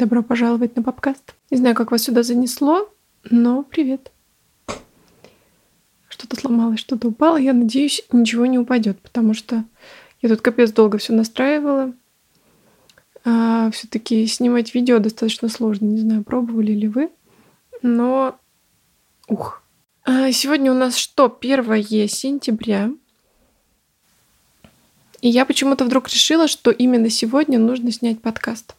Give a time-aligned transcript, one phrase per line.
[0.00, 1.34] Добро пожаловать на подкаст.
[1.50, 2.90] Не знаю, как вас сюда занесло,
[3.24, 4.10] но привет.
[6.08, 7.36] Что-то сломалось, что-то упало.
[7.36, 9.62] Я надеюсь, ничего не упадет, потому что
[10.22, 11.92] я тут капец долго все настраивала.
[13.26, 15.84] А, Все-таки снимать видео достаточно сложно.
[15.84, 17.10] Не знаю, пробовали ли вы,
[17.82, 18.38] но
[19.28, 19.62] ух.
[20.04, 21.26] А, сегодня у нас что?
[21.26, 22.90] 1 сентября.
[25.20, 28.76] И я почему-то вдруг решила, что именно сегодня нужно снять подкаст.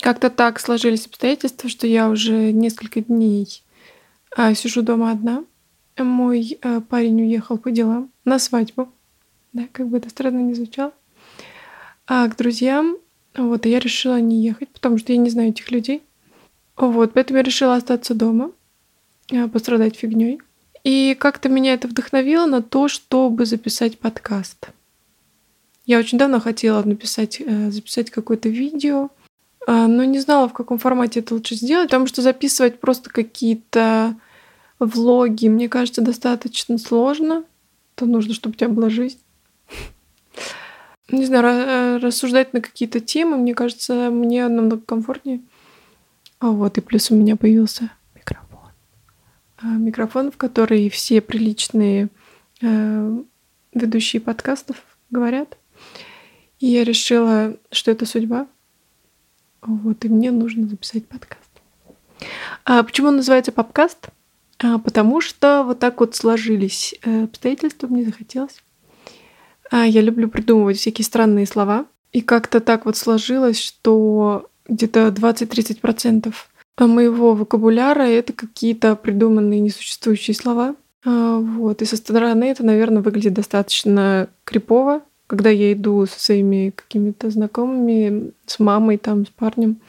[0.00, 3.62] Как-то так сложились обстоятельства, что я уже несколько дней
[4.36, 5.44] а, сижу дома одна.
[5.96, 8.92] Мой а, парень уехал по делам на свадьбу.
[9.52, 10.92] Да, как бы это странно не звучало.
[12.06, 12.98] А к друзьям,
[13.34, 16.02] вот, и я решила не ехать, потому что я не знаю этих людей.
[16.76, 18.52] Вот, поэтому я решила остаться дома,
[19.32, 20.40] а, пострадать фигней.
[20.84, 24.68] И как-то меня это вдохновило на то, чтобы записать подкаст.
[25.84, 29.25] Я очень давно хотела написать, э, записать какое-то видео, а,
[29.66, 34.16] но не знала, в каком формате это лучше сделать, потому что записывать просто какие-то
[34.78, 37.44] влоги, мне кажется, достаточно сложно.
[37.94, 39.18] То нужно, чтобы у тебя была жизнь.
[41.08, 45.40] Не знаю, э, рассуждать на какие-то темы, мне кажется, мне намного комфортнее.
[46.40, 47.90] А вот, и плюс у меня появился
[49.58, 52.08] а, микрофон, в который все приличные
[52.60, 53.18] э,
[53.72, 54.76] ведущие подкастов
[55.10, 55.56] говорят.
[56.58, 58.48] И я решила, что это судьба.
[59.66, 61.42] Вот, и мне нужно записать подкаст.
[62.64, 64.08] А почему он называется подкаст?
[64.58, 68.62] А, потому что вот так вот сложились э, обстоятельства, мне захотелось.
[69.70, 71.86] А, я люблю придумывать всякие странные слова.
[72.12, 76.32] И как-то так вот сложилось, что где-то 20-30%
[76.78, 80.76] моего вокабуляра это какие-то придуманные несуществующие слова.
[81.04, 81.82] А, вот.
[81.82, 88.32] И со стороны это, наверное, выглядит достаточно крипово, когда я иду со своими какими-то знакомыми,
[88.46, 89.80] с мамой, там, с парнем,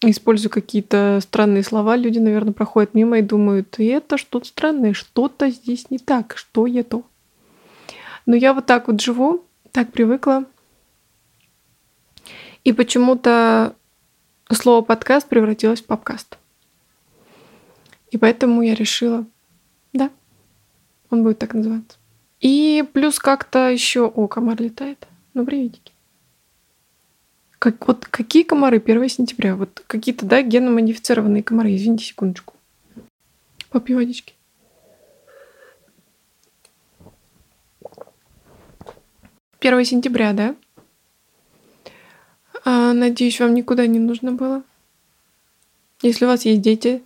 [0.00, 5.50] использую какие-то странные слова, люди, наверное, проходят мимо и думают, и это что-то странное, что-то
[5.50, 7.04] здесь не так, что я то.
[8.26, 10.44] Но я вот так вот живу, так привыкла.
[12.64, 13.76] И почему-то
[14.50, 16.36] слово подкаст превратилось в попкаст.
[18.10, 19.24] И поэтому я решила,
[19.92, 20.10] да,
[21.10, 21.98] он будет так называться.
[22.46, 24.06] И плюс как-то еще...
[24.06, 25.08] О, комар летает.
[25.34, 25.92] Ну, приветики.
[27.58, 29.56] Как, вот какие комары 1 сентября?
[29.56, 31.74] Вот какие-то, да, генно-модифицированные комары.
[31.74, 32.54] Извините, секундочку.
[33.70, 34.34] Попью водички.
[39.58, 40.54] Первое сентября, да?
[42.64, 44.62] А, надеюсь, вам никуда не нужно было.
[46.00, 47.02] Если у вас есть дети,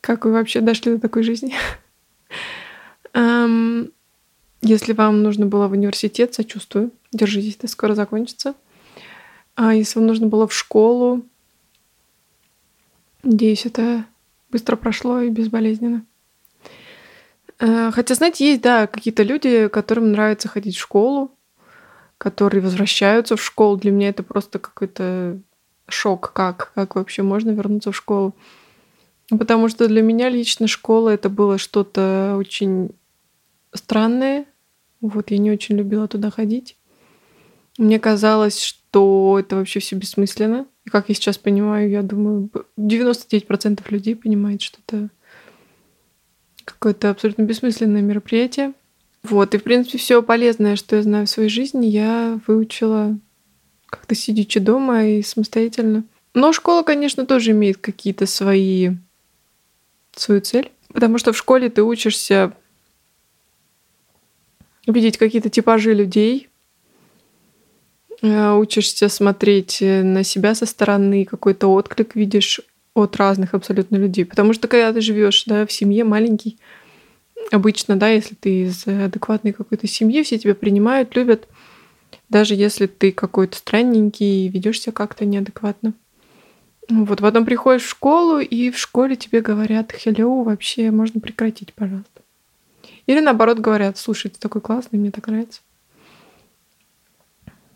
[0.00, 1.56] как вы вообще дошли до такой жизни?
[4.62, 6.92] Если вам нужно было в университет, сочувствую.
[7.12, 8.54] Держитесь, это скоро закончится.
[9.56, 11.22] А если вам нужно было в школу,
[13.22, 14.06] надеюсь, это
[14.50, 16.04] быстро прошло и безболезненно.
[17.58, 21.32] А, хотя, знаете, есть, да, какие-то люди, которым нравится ходить в школу,
[22.16, 23.76] которые возвращаются в школу.
[23.76, 25.38] Для меня это просто какой-то
[25.88, 28.34] шок, как, как вообще можно вернуться в школу.
[29.28, 32.90] Потому что для меня лично школа это было что-то очень
[33.74, 34.46] странное.
[35.02, 36.76] Вот я не очень любила туда ходить.
[37.76, 40.66] Мне казалось, что это вообще все бессмысленно.
[40.84, 45.10] И как я сейчас понимаю, я думаю, 99% людей понимает, что это
[46.64, 48.72] какое-то абсолютно бессмысленное мероприятие.
[49.22, 53.18] Вот, и, в принципе, все полезное, что я знаю в своей жизни, я выучила
[53.86, 56.04] как-то сидячи дома и самостоятельно.
[56.34, 58.90] Но школа, конечно, тоже имеет какие-то свои
[60.14, 62.54] свою цель, потому что в школе ты учишься
[64.86, 66.48] видеть какие-то типажи людей,
[68.22, 72.60] э, учишься смотреть на себя со стороны, какой-то отклик видишь
[72.94, 74.24] от разных абсолютно людей.
[74.24, 76.58] Потому что когда ты живешь да, в семье маленький,
[77.50, 81.48] обычно, да, если ты из адекватной какой-то семьи, все тебя принимают, любят,
[82.28, 85.94] даже если ты какой-то странненький и ведешь себя как-то неадекватно.
[86.88, 92.11] Вот, потом приходишь в школу, и в школе тебе говорят, hello, вообще можно прекратить, пожалуйста.
[93.06, 95.60] Или наоборот говорят, слушай, ты такой классный, мне так нравится.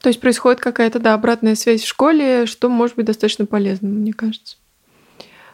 [0.00, 4.12] То есть происходит какая-то, да, обратная связь в школе, что может быть достаточно полезным, мне
[4.12, 4.56] кажется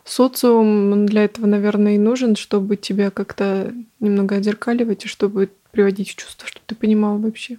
[0.05, 6.17] социум для этого, наверное, и нужен, чтобы тебя как-то немного отзеркаливать и чтобы приводить в
[6.17, 7.59] чувство, чтобы ты понимал вообще,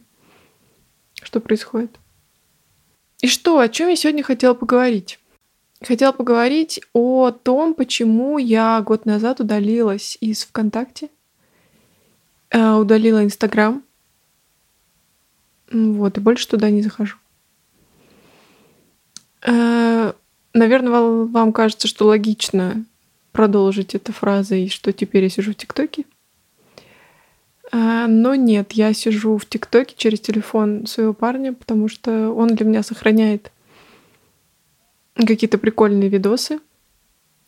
[1.22, 1.92] что происходит.
[3.22, 5.20] И что, о чем я сегодня хотела поговорить?
[5.82, 11.10] Хотела поговорить о том, почему я год назад удалилась из ВКонтакте,
[12.54, 13.84] удалила Инстаграм,
[15.72, 17.18] вот, и больше туда не захожу.
[19.46, 20.14] Э,
[20.54, 22.86] наверное, вам кажется, что логично
[23.32, 26.06] продолжить эту фразу и что теперь я сижу в ТикТоке.
[27.72, 32.66] Э, но нет, я сижу в ТикТоке через телефон своего парня, потому что он для
[32.66, 33.52] меня сохраняет
[35.16, 36.60] какие-то прикольные видосы.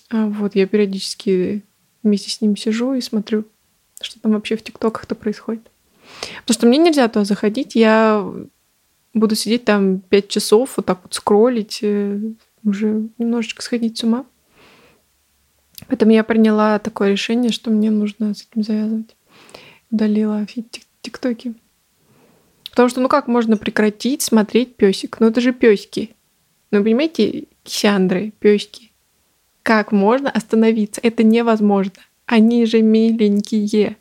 [0.09, 1.63] А вот я периодически
[2.03, 3.45] вместе с ним сижу и смотрю,
[4.01, 5.69] что там вообще в ТикТоках-то происходит.
[6.41, 8.25] Потому что мне нельзя туда заходить, я
[9.13, 12.19] буду сидеть там пять часов, вот так вот скроллить, э,
[12.63, 14.25] уже немножечко сходить с ума.
[15.87, 19.15] Поэтому я приняла такое решение, что мне нужно с этим завязывать.
[19.91, 20.45] Удалила
[21.01, 21.53] тиктоки.
[22.69, 25.17] Потому что, ну как можно прекратить смотреть песик?
[25.19, 26.15] Ну это же песики.
[26.71, 28.91] Ну, понимаете, кисяндры, песики.
[29.63, 30.99] Как можно остановиться?
[31.01, 31.93] Это невозможно.
[32.25, 33.97] Они же миленькие.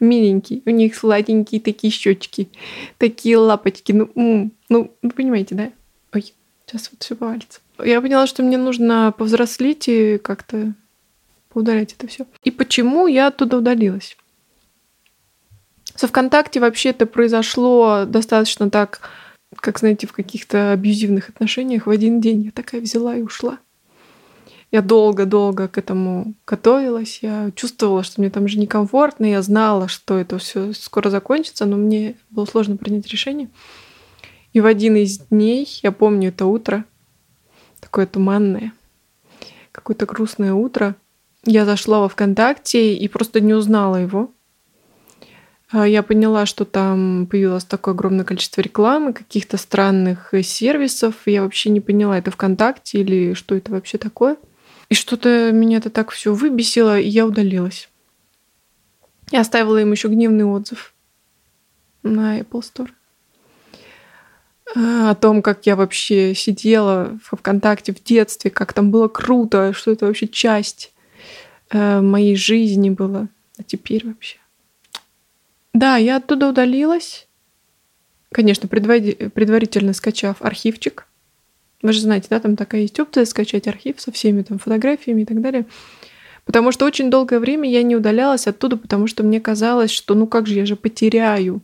[0.00, 0.62] Миленькие.
[0.64, 2.48] У них сладенькие такие щечки,
[2.98, 3.92] такие лапочки.
[3.92, 5.72] Ну, м-м, ну, вы понимаете, да?
[6.12, 6.32] Ой,
[6.66, 7.60] сейчас вот все повалится.
[7.84, 10.74] Я поняла, что мне нужно повзрослеть и как-то
[11.48, 12.26] поудалять это все.
[12.44, 14.16] И почему я оттуда удалилась?
[15.94, 19.00] Со ВКонтакте вообще это произошло достаточно так,
[19.56, 22.42] как, знаете, в каких-то абьюзивных отношениях в один день.
[22.42, 23.58] Я такая взяла и ушла.
[24.70, 27.20] Я долго-долго к этому готовилась.
[27.22, 29.24] Я чувствовала, что мне там же некомфортно.
[29.24, 33.48] Я знала, что это все скоро закончится, но мне было сложно принять решение.
[34.52, 36.84] И в один из дней, я помню это утро,
[37.80, 38.72] такое туманное,
[39.72, 40.96] какое-то грустное утро,
[41.44, 44.32] я зашла во ВКонтакте и просто не узнала его.
[45.70, 51.14] А я поняла, что там появилось такое огромное количество рекламы, каких-то странных сервисов.
[51.26, 54.36] Я вообще не поняла, это ВКонтакте или что это вообще такое.
[54.88, 57.88] И что-то меня это так все выбесило, и я удалилась.
[59.30, 60.94] Я оставила им еще гневный отзыв
[62.02, 62.90] на Apple Store
[64.74, 69.72] а, о том, как я вообще сидела в ВКонтакте в детстве, как там было круто,
[69.74, 70.94] что это вообще часть
[71.70, 73.28] э, моей жизни была.
[73.58, 74.38] А теперь вообще.
[75.74, 77.26] Да, я оттуда удалилась.
[78.30, 81.07] Конечно, предварительно скачав архивчик.
[81.82, 85.24] Вы же знаете, да, там такая есть опция скачать архив со всеми там фотографиями и
[85.24, 85.66] так далее.
[86.44, 90.26] Потому что очень долгое время я не удалялась оттуда, потому что мне казалось, что ну
[90.26, 91.60] как же, я же потеряю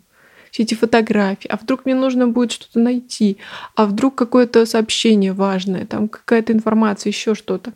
[0.50, 3.38] все эти фотографии, а вдруг мне нужно будет что-то найти,
[3.74, 7.72] а вдруг какое-то сообщение важное, там какая-то информация, еще что-то.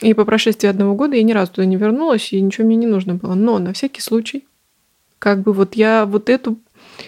[0.00, 2.86] И по прошествии одного года я ни разу туда не вернулась, и ничего мне не
[2.86, 3.34] нужно было.
[3.34, 4.46] Но на всякий случай,
[5.18, 6.58] как бы вот я вот эту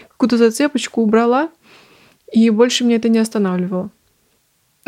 [0.09, 1.49] какую-то зацепочку убрала,
[2.31, 3.91] и больше меня это не останавливало.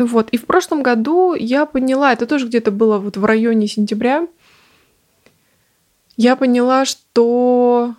[0.05, 0.29] Вот.
[0.29, 4.27] И в прошлом году я поняла, это тоже где-то было вот в районе сентября,
[6.15, 7.95] я поняла, что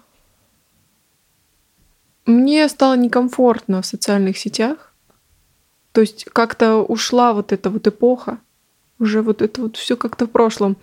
[2.27, 4.93] мне стало некомфортно в социальных сетях.
[5.93, 8.39] То есть как-то ушла вот эта вот эпоха,
[8.99, 10.77] уже вот это вот все как-то в прошлом.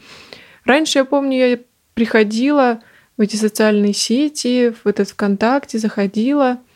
[0.66, 1.60] Раньше, я помню, я
[1.94, 2.82] приходила
[3.18, 6.60] в эти социальные сети, в этот ВКонтакте, заходила—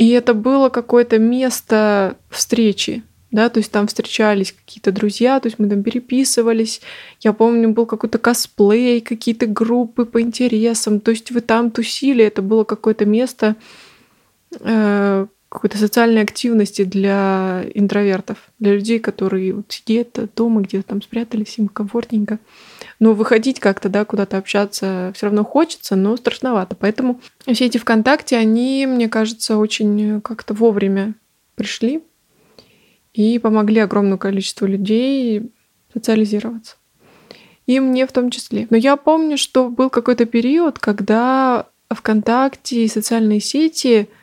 [0.00, 5.58] и это было какое-то место встречи, да, то есть там встречались какие-то друзья, то есть
[5.58, 6.80] мы там переписывались.
[7.20, 12.40] Я помню, был какой-то косплей, какие-то группы по интересам, то есть вы там тусили, это
[12.40, 13.56] было какое-то место,
[14.60, 21.58] э, какой-то социальной активности для интровертов, для людей, которые вот сидят дома, где-то там спрятались,
[21.58, 22.38] им комфортненько.
[23.00, 26.76] Но выходить как-то, да, куда-то общаться все равно хочется, но страшновато.
[26.76, 31.14] Поэтому все эти ВКонтакте, они, мне кажется, очень как-то вовремя
[31.56, 32.02] пришли
[33.12, 35.50] и помогли огромному количеству людей
[35.92, 36.76] социализироваться.
[37.66, 38.66] И мне в том числе.
[38.70, 44.08] Но я помню, что был какой-то период, когда ВКонтакте и социальные сети—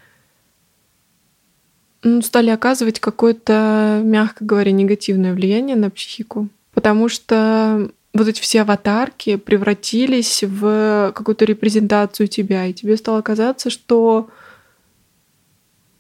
[2.04, 6.50] ну, стали оказывать какое-то, мягко говоря, негативное влияние на психику.
[6.74, 13.70] Потому что вот эти все аватарки превратились в какую-то репрезентацию тебя, и тебе стало казаться,
[13.70, 14.30] что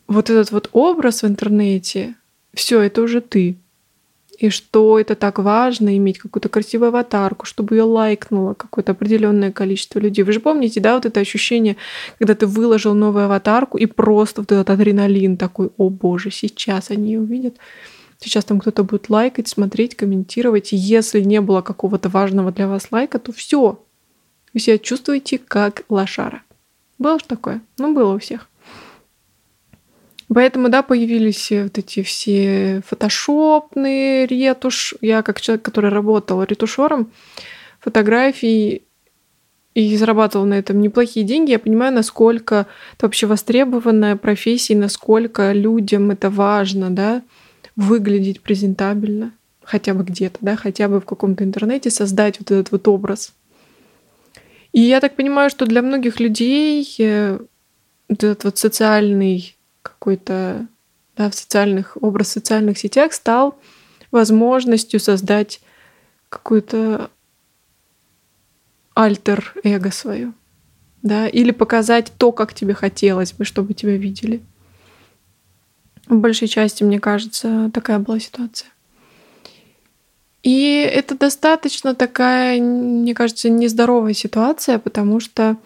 [0.08, 2.16] вот этот вот образ в интернете,
[2.54, 3.58] все, это уже ты
[4.38, 10.00] и что это так важно иметь какую-то красивую аватарку, чтобы ее лайкнуло какое-то определенное количество
[10.00, 10.24] людей.
[10.24, 11.76] Вы же помните, да, вот это ощущение,
[12.20, 17.14] когда ты выложил новую аватарку и просто вот этот адреналин такой, о боже, сейчас они
[17.14, 17.56] ее увидят.
[18.20, 20.74] Сейчас там кто-то будет лайкать, смотреть, комментировать.
[20.74, 23.84] И если не было какого-то важного для вас лайка, то все.
[24.54, 26.42] Вы себя чувствуете как лошара.
[26.98, 27.62] Было же такое?
[27.78, 28.50] Ну, было у всех.
[30.34, 34.96] Поэтому, да, появились вот эти все фотошопные ретушь.
[35.00, 37.12] Я как человек, который работал ретушером
[37.80, 38.84] фотографий,
[39.78, 46.10] и зарабатывал на этом неплохие деньги, я понимаю, насколько это вообще востребованная профессия, насколько людям
[46.10, 47.22] это важно, да,
[47.78, 49.32] выглядеть презентабельно,
[49.64, 53.34] хотя бы где-то, да, хотя бы в каком-то интернете создать вот этот вот образ.
[54.74, 57.40] И я так понимаю, что для многих людей э,
[58.10, 60.68] вот этот вот социальный какой-то,
[61.16, 63.58] да, в социальных, образ в социальных сетях стал
[64.12, 65.62] возможностью создать
[66.30, 67.12] какую-то
[68.96, 70.34] альтер-эго свое,
[71.04, 74.42] да, или показать то, как тебе хотелось бы, чтобы тебя видели.
[76.08, 78.70] В большей части, мне кажется, такая была ситуация.
[80.44, 85.58] И это достаточно такая, мне кажется, нездоровая ситуация, потому что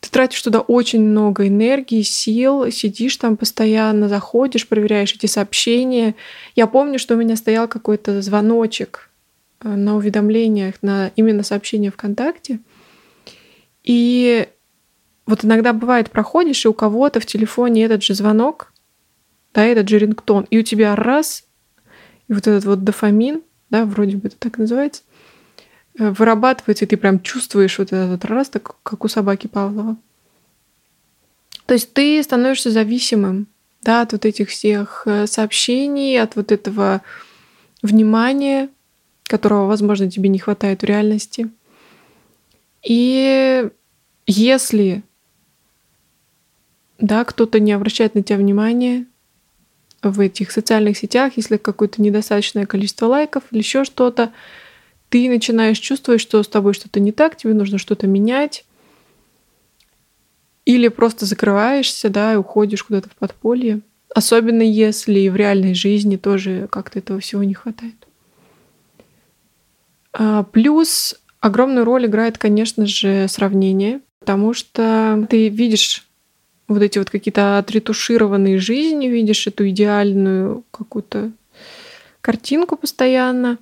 [0.00, 6.14] ты тратишь туда очень много энергии, сил, сидишь там постоянно, заходишь, проверяешь эти сообщения.
[6.54, 9.10] Я помню, что у меня стоял какой-то звоночек
[9.64, 12.60] Э, на уведомлениях, на именно сообщения ВКонтакте.
[13.82, 14.46] И
[15.26, 18.72] вот иногда бывает, проходишь, и у кого-то в телефоне этот же звонок,
[19.54, 21.44] да, этот же рингтон, и у тебя раз,
[22.28, 25.02] и вот этот вот дофамин, да, вроде бы это так называется,
[25.98, 29.96] э, вырабатывается, и ты прям чувствуешь вот этот раз, так как у собаки Павлова.
[31.66, 33.46] То есть ты становишься зависимым,
[33.82, 37.02] да, от вот этих всех э, сообщений, от вот этого
[37.82, 38.68] внимания,
[39.24, 41.48] которого, возможно, тебе не хватает в реальности.
[42.82, 43.68] И
[44.26, 45.02] если
[46.98, 49.06] да, кто-то не обращает на тебя внимания
[50.10, 54.32] в этих социальных сетях, если какое-то недостаточное количество лайков или еще что-то,
[55.08, 58.64] ты начинаешь чувствовать, что с тобой что-то не так, тебе нужно что-то менять.
[60.64, 63.80] Или просто закрываешься, да, и уходишь куда-то в подполье.
[64.14, 68.06] Особенно если в реальной жизни тоже как-то этого всего не хватает.
[70.12, 76.06] А, плюс огромную роль играет, конечно же, сравнение, потому что ты видишь
[76.68, 81.32] вот эти вот какие-то отретушированные жизни, видишь эту идеальную какую-то
[82.20, 83.58] картинку постоянно,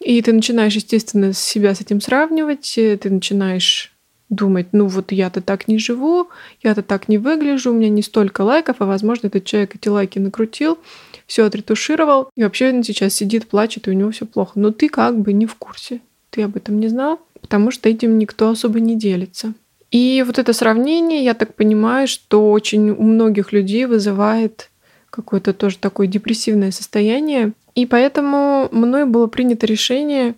[0.00, 3.92] и ты начинаешь, естественно, себя с этим сравнивать, ты начинаешь
[4.28, 6.28] думать, ну вот я-то так не живу,
[6.62, 10.18] я-то так не выгляжу, у меня не столько лайков, а возможно этот человек эти лайки
[10.18, 10.78] накрутил,
[11.26, 14.52] все отретушировал, и вообще он сейчас сидит, плачет, и у него все плохо.
[14.54, 16.00] Но ты как бы не в курсе.
[16.30, 19.54] Ты об этом не знал, потому что этим никто особо не делится.
[19.90, 24.70] И вот это сравнение, я так понимаю, что очень у многих людей вызывает
[25.10, 27.52] какое-то тоже такое депрессивное состояние.
[27.74, 30.34] И поэтому мной было принято решение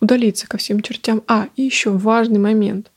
[0.00, 1.22] удалиться ко всем чертям.
[1.26, 2.90] А, и еще важный момент.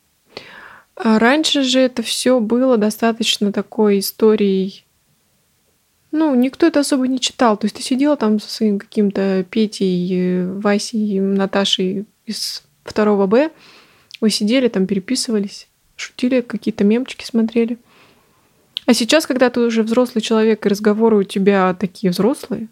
[0.96, 4.86] А раньше же это все было достаточно такой историей
[6.12, 7.58] ну, никто это особо не читал.
[7.58, 13.52] То есть ты сидела там со своим каким-то Петей, э, Васей, Наташей из второго Б.
[14.20, 17.78] Вы сидели там, переписывались, шутили, какие-то мемчики смотрели.
[18.86, 22.70] А сейчас, когда ты уже взрослый человек, и разговоры у тебя такие взрослые,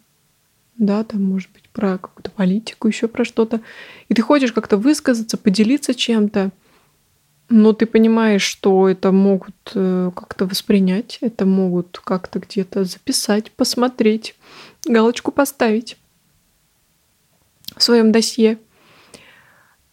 [0.78, 3.60] да, там, может быть, про какую-то политику, еще про что-то,
[4.08, 6.50] и ты хочешь как-то высказаться, поделиться чем-то,
[7.48, 14.34] но ты понимаешь, что это могут э, как-то воспринять, это могут как-то где-то записать, посмотреть,
[14.84, 15.96] галочку поставить
[17.76, 18.58] в своем досье.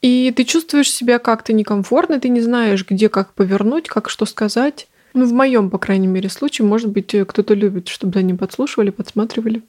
[0.03, 4.87] И ты чувствуешь себя как-то некомфортно, ты не знаешь, где как повернуть, как что сказать.
[5.15, 8.91] Ну, в моем, по крайней мере, случае, может быть, э, кто-то любит, чтобы ним подслушивали,
[8.91, 9.63] подсматривали.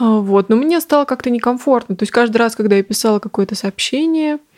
[0.00, 1.94] А, вот, но мне стало как-то некомфортно.
[1.94, 4.38] То есть каждый раз, когда я писала какое-то сообщение–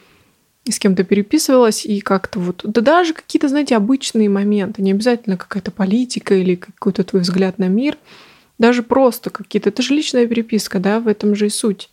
[0.67, 5.37] и с кем-то переписывалась, и как-то вот, да даже какие-то, знаете, обычные моменты, не обязательно
[5.37, 7.97] какая-то политика или какой-то твой взгляд на мир,
[8.59, 11.88] даже просто какие-то, это же личная переписка, да, в этом же и суть.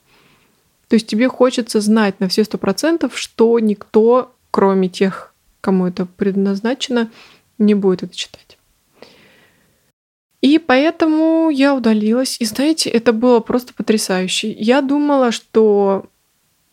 [0.93, 6.05] То есть тебе хочется знать на все сто процентов, что никто, кроме тех, кому это
[6.05, 7.09] предназначено,
[7.57, 8.59] не будет это читать.
[10.41, 12.37] И поэтому я удалилась.
[12.39, 14.51] И знаете, это было просто потрясающе.
[14.51, 16.05] Я думала, что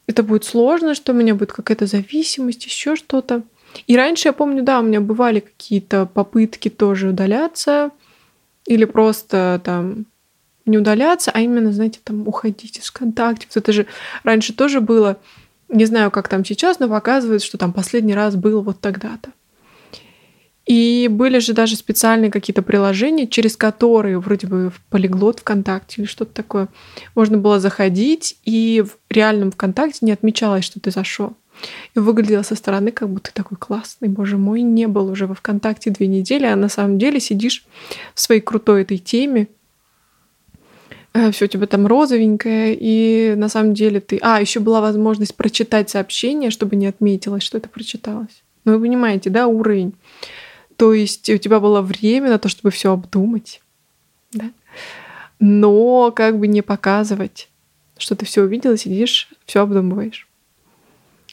[0.07, 3.43] это будет сложно, что у меня будет какая-то зависимость, еще что-то.
[3.87, 7.91] И раньше я помню, да, у меня бывали какие-то попытки тоже удаляться
[8.67, 10.05] или просто там
[10.71, 13.47] не удаляться, а именно, знаете, там уходить из ВКонтакте.
[13.55, 13.87] Это же
[14.23, 15.19] раньше тоже было,
[15.69, 19.31] не знаю, как там сейчас, но показывают, что там последний раз был вот тогда-то.
[20.67, 26.07] И были же даже специальные какие-то приложения, через которые вроде бы в полиглот ВКонтакте или
[26.09, 26.69] что-то такое
[27.17, 31.35] можно было заходить, и в реальном ВКонтакте не отмечалось, что ты зашел.
[31.95, 35.35] И выглядело со стороны, как будто ты такой классный, боже мой, не был уже во
[35.35, 37.65] ВКонтакте две недели, а на самом деле сидишь
[38.15, 39.49] в своей крутой этой теме,
[41.33, 44.19] все у тебя там розовенькое, и на самом деле ты...
[44.23, 48.43] А, еще была возможность прочитать сообщение, чтобы не отметилось, что это прочиталось.
[48.65, 49.95] Ну, вы понимаете, да, уровень.
[50.77, 53.61] То есть у тебя было время на то, чтобы все обдумать,
[54.33, 54.51] да?
[55.41, 57.49] но как бы не показывать,
[57.99, 60.29] что ты все увидела, сидишь, все обдумываешь.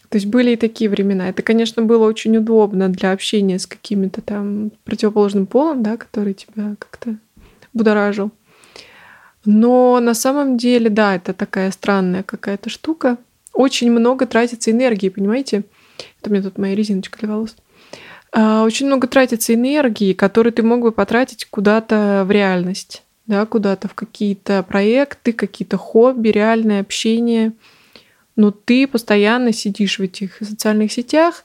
[0.09, 1.27] То есть были и такие времена.
[1.27, 6.75] Это, конечно, было очень удобно для общения с какими-то там противоположным полом, да, который тебя
[6.79, 7.17] как-то
[7.73, 8.31] будоражил.
[9.47, 13.17] Но на самом деле, да, это такая странная какая-то штука.
[13.53, 15.63] Очень много тратится энергии, понимаете?
[16.19, 17.55] Это у меня тут моя резиночка для волос.
[18.31, 23.87] А, очень много тратится энергии, которую ты мог бы потратить куда-то в реальность, да, куда-то
[23.87, 27.53] в какие-то проекты, какие-то хобби, реальное общение–
[28.37, 31.43] но ты постоянно сидишь в этих социальных сетях,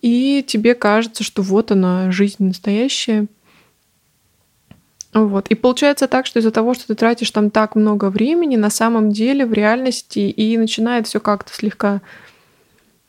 [0.00, 3.26] и тебе кажется, что вот она, жизнь настоящая.
[5.12, 5.48] Вот.
[5.48, 9.12] И получается так, что из-за того, что ты тратишь там так много времени, на самом
[9.12, 12.00] деле в реальности и начинает все как-то слегка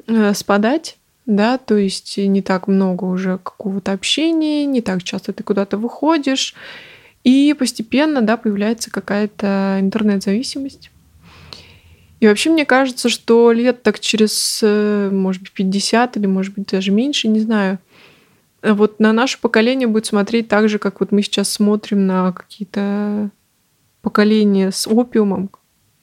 [0.08, 5.44] э, спадать, да, то есть не так много уже какого-то общения, не так часто ты
[5.44, 6.56] куда-то выходишь,
[7.24, 10.92] и постепенно, да, появляется какая-то интернет-зависимость.
[12.20, 16.68] И вообще мне кажется, что лет так через, э, может быть, 50 или, может быть,
[16.68, 17.80] даже меньше, не знаю,
[18.64, 23.30] вот на наше поколение будет смотреть так же, как вот мы сейчас смотрим на какие-то
[24.02, 25.50] поколения с опиумом,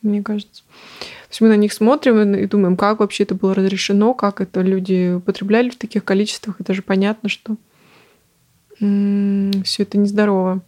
[0.02, 0.62] мне кажется.
[1.00, 4.61] То есть мы на них смотрим и думаем, как вообще это было разрешено, как это
[4.61, 6.57] люди употребляли в таких количествах.
[6.61, 7.57] Это же понятно, что
[8.76, 10.62] все это нездорово.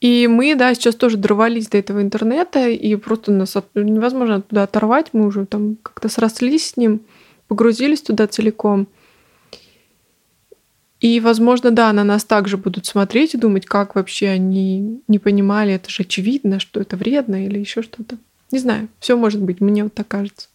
[0.00, 3.66] И мы, да, сейчас тоже дорвались до этого интернета, и просто нас от...
[3.74, 5.10] невозможно оттуда оторвать.
[5.12, 7.02] Мы уже там как-то срослись с ним,
[7.46, 8.88] погрузились туда целиком.
[11.02, 15.74] И, возможно, да, на нас также будут смотреть и думать, как вообще они не понимали,
[15.74, 18.18] это же очевидно, что это вредно или еще что-то.
[18.52, 20.48] Не знаю, все может быть, мне вот так кажется.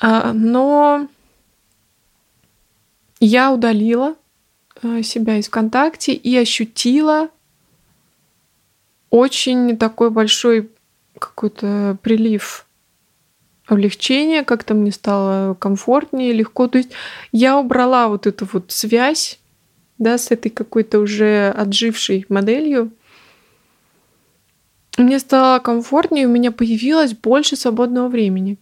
[0.00, 1.08] А, но
[3.18, 4.14] я удалила
[4.80, 7.30] а, себя из ВКонтакте и ощутила
[9.10, 10.70] очень такой большой
[11.18, 12.64] какой-то прилив
[13.68, 16.66] облегчения, как-то мне стало комфортнее, легко.
[16.66, 16.90] То есть
[17.32, 19.38] я убрала вот эту вот связь,
[19.98, 22.90] да, с этой какой-то уже отжившей моделью.
[24.96, 28.56] Мне стало комфортнее, у меня появилось больше свободного времени.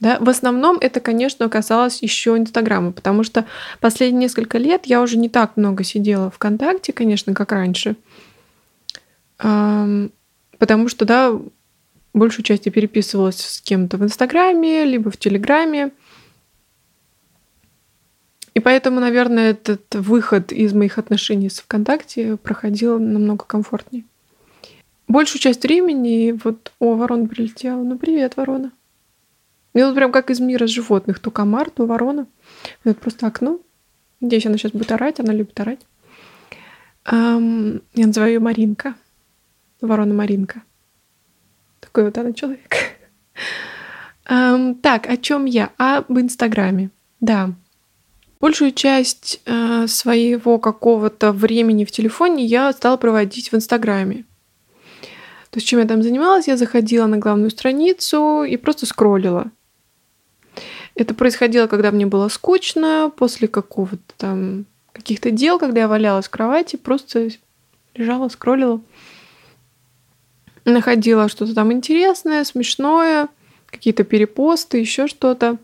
[0.00, 0.18] Да?
[0.20, 3.44] В основном это, конечно, касалось еще Инстаграма, потому что
[3.80, 7.96] последние несколько лет я уже не так много сидела ВКонтакте, конечно, как раньше.
[9.36, 11.38] Потому что, да,
[12.14, 15.92] большую часть я переписывалась с кем-то в Инстаграме, либо в Телеграме.
[18.54, 24.04] И поэтому, наверное, этот выход из моих отношений с ВКонтакте проходил намного комфортнее.
[25.08, 26.72] Большую часть времени вот...
[26.78, 27.82] О, ворона прилетела.
[27.82, 28.72] Ну, привет, ворона.
[29.72, 31.18] Мне тут прям как из мира животных.
[31.18, 32.26] То комар, то ворона.
[32.84, 33.58] Это просто окно.
[34.20, 35.18] Надеюсь, она сейчас будет орать.
[35.18, 35.80] Она любит орать.
[37.10, 37.40] Я
[37.94, 38.94] называю ее Маринка.
[39.80, 40.62] Ворона Маринка.
[41.92, 42.74] Такой вот она человек.
[44.24, 45.72] так, о чем я?
[45.76, 46.88] Об Инстаграме.
[47.20, 47.50] Да.
[48.40, 54.24] Большую часть э, своего какого-то времени в телефоне я стала проводить в Инстаграме.
[55.50, 59.50] То есть, чем я там занималась, я заходила на главную страницу и просто скроллила.
[60.94, 66.30] Это происходило, когда мне было скучно, после какого-то там каких-то дел, когда я валялась в
[66.30, 67.28] кровати, просто
[67.94, 68.80] лежала, скроллила
[70.64, 73.28] находила что-то там интересное, смешное,
[73.66, 75.58] какие-то перепосты, еще что-то.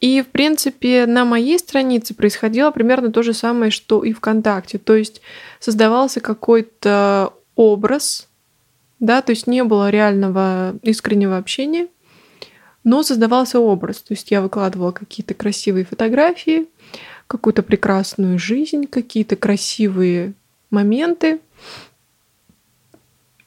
[0.00, 4.78] И, в принципе, на моей странице происходило примерно то же самое, что и ВКонтакте.
[4.78, 5.20] То есть
[5.60, 8.28] создавался какой-то образ,
[9.00, 11.88] да, то есть не было реального искреннего общения,
[12.82, 13.98] но создавался образ.
[13.98, 16.66] То есть я выкладывала какие-то красивые фотографии,
[17.26, 20.34] какую-то прекрасную жизнь, какие-то красивые
[20.70, 21.40] моменты,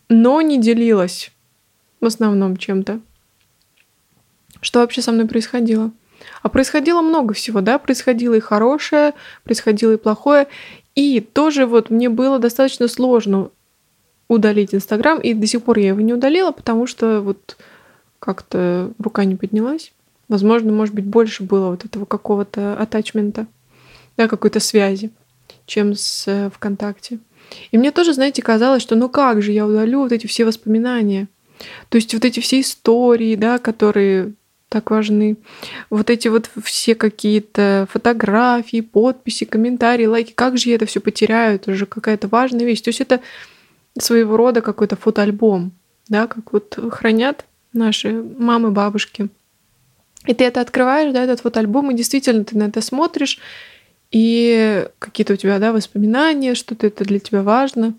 [0.09, 1.31] но не делилась
[1.99, 2.99] в основном чем-то.
[4.61, 5.91] Что вообще со мной происходило?
[6.41, 10.47] А происходило много всего, да, происходило и хорошее, происходило и плохое.
[10.95, 13.51] И тоже вот мне было достаточно сложно
[14.27, 17.57] удалить Инстаграм, и до сих пор я его не удалила, потому что вот
[18.19, 19.93] как-то рука не поднялась.
[20.27, 23.47] Возможно, может быть, больше было вот этого какого-то атачмента,
[24.17, 25.11] да, какой-то связи,
[25.65, 27.19] чем с э, ВКонтакте.
[27.71, 31.27] И мне тоже, знаете, казалось, что ну как же я удалю вот эти все воспоминания.
[31.89, 34.33] То есть вот эти все истории, да, которые
[34.69, 35.37] так важны.
[35.89, 40.33] Вот эти вот все какие-то фотографии, подписи, комментарии, лайки.
[40.33, 41.55] Как же я это все потеряю?
[41.55, 42.81] Это же какая-то важная вещь.
[42.81, 43.21] То есть это
[43.97, 45.71] своего рода какой-то фотоальбом,
[46.07, 49.29] да, как вот хранят наши мамы, бабушки.
[50.25, 53.39] И ты это открываешь, да, этот фотоальбом, и действительно ты на это смотришь,
[54.11, 57.93] и какие-то у тебя, да, воспоминания, что-то это для тебя важно.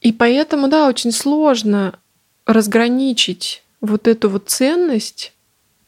[0.00, 1.98] И поэтому, да, очень сложно
[2.46, 5.32] разграничить вот эту вот ценность,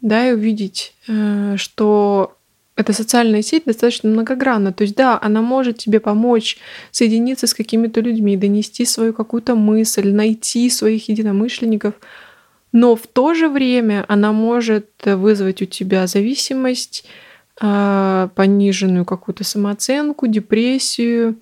[0.01, 2.37] да, и увидеть, э, что
[2.77, 4.73] эта социальная сеть достаточно многогранна.
[4.73, 6.59] То есть, да, она может тебе помочь
[6.90, 11.94] соединиться с какими-то людьми, донести свою какую-то мысль, найти своих единомышленников,
[12.73, 17.05] но в то же время она может вызвать у тебя зависимость,
[17.61, 21.38] пониженную какую-то самооценку, депрессию,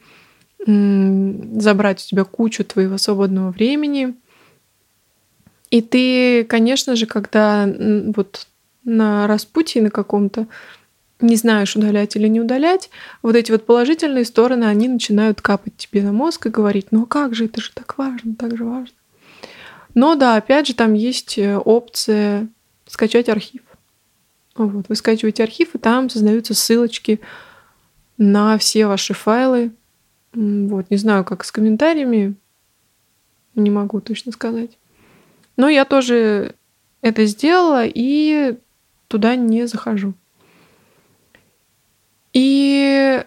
[0.66, 4.14] забрать у тебя кучу твоего свободного времени.
[5.70, 7.68] И ты, конечно же, когда
[8.16, 8.46] вот
[8.84, 10.48] на распутье на каком-то,
[11.20, 12.90] не знаешь, удалять или не удалять,
[13.22, 17.34] вот эти вот положительные стороны, они начинают капать тебе на мозг и говорить, ну как
[17.34, 18.94] же, это же так важно, так же важно.
[19.94, 22.48] Но да, опять же, там есть э, опция
[22.86, 23.62] скачать архив.
[24.66, 27.20] Вот, вы скачиваете архив, и там создаются ссылочки
[28.16, 29.72] на все ваши файлы.
[30.32, 32.34] Вот, не знаю, как с комментариями,
[33.54, 34.78] не могу точно сказать.
[35.56, 36.54] Но я тоже
[37.00, 38.58] это сделала и
[39.08, 40.14] туда не захожу.
[42.32, 43.24] И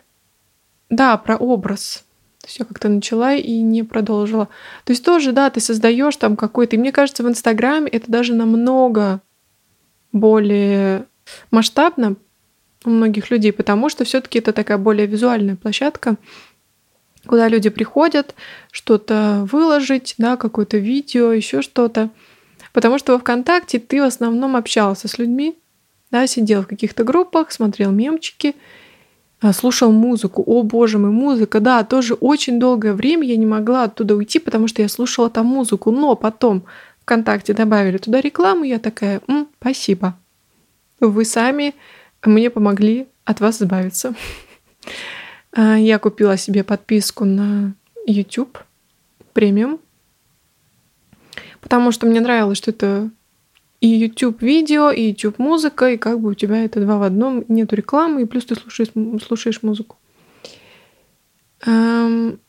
[0.89, 2.06] да, про образ.
[2.41, 4.48] То есть я как-то начала и не продолжила.
[4.84, 6.76] То есть тоже, да, ты создаешь там какой-то.
[6.76, 9.22] И мне кажется, в Инстаграме это даже намного
[10.12, 11.06] более
[11.52, 12.16] масштабно
[12.86, 16.18] у многих людей, потому что все-таки это такая более визуальная площадка,
[17.26, 18.36] куда люди приходят
[18.72, 22.10] что-то выложить, да, какое-то видео, еще что-то.
[22.74, 25.58] Потому что во ВКонтакте ты в основном общался с людьми,
[26.10, 28.56] да, сидел в каких-то группах, смотрел мемчики,
[29.40, 30.44] а, слушал музыку.
[30.46, 34.68] О, боже мой, музыка, да, тоже очень долгое время я не могла оттуда уйти, потому
[34.68, 36.64] что я слушала там музыку, но потом
[37.02, 40.16] ВКонтакте добавили туда рекламу, я такая, М, спасибо,
[41.10, 41.74] вы сами
[42.24, 44.16] мне помогли от вас избавиться.
[45.54, 47.74] А, я купила себе подписку на
[48.08, 48.58] YouTube
[49.34, 49.82] премиум,
[51.60, 53.10] потому что мне нравилось, что это
[53.82, 57.44] и YouTube видео, и YouTube музыка, и как бы у тебя это два в одном,
[57.50, 58.92] нету рекламы, и плюс ты слушаешь,
[59.26, 59.98] слушаешь музыку.
[61.66, 62.40] Эм,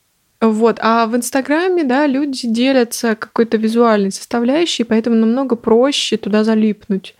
[0.41, 7.15] вот, а в Инстаграме, да, люди делятся какой-то визуальной составляющей, поэтому намного проще туда залипнуть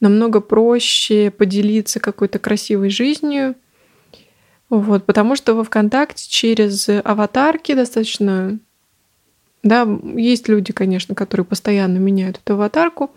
[0.00, 3.54] намного проще поделиться какой-то красивой жизнью.
[4.70, 8.58] Вот, потому что во ВКонтакте через аватарки достаточно...
[9.62, 13.10] Да, есть люди, конечно, которые постоянно меняют эту аватарку,